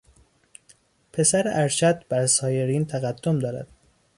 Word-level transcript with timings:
پسر 1.13 1.43
ارشد 1.47 2.05
بر 2.09 2.25
سایرین 2.27 2.85
تقدم 2.85 3.39
دارد. 3.39 3.67